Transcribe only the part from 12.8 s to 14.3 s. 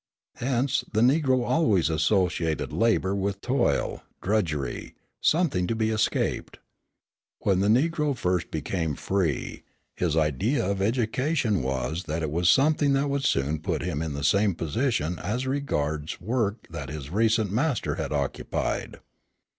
that would soon put him in the